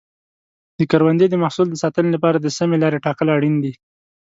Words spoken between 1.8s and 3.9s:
ساتنې لپاره د سمې لارې ټاکل اړین دي.